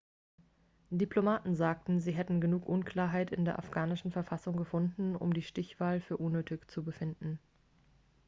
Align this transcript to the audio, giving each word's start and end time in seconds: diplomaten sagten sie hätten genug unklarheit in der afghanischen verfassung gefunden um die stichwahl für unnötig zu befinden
diplomaten 0.89 1.55
sagten 1.55 1.99
sie 1.99 2.11
hätten 2.13 2.41
genug 2.41 2.67
unklarheit 2.67 3.29
in 3.29 3.45
der 3.45 3.59
afghanischen 3.59 4.11
verfassung 4.11 4.57
gefunden 4.57 5.15
um 5.15 5.31
die 5.31 5.43
stichwahl 5.43 6.01
für 6.01 6.17
unnötig 6.17 6.71
zu 6.71 6.83
befinden 6.83 7.37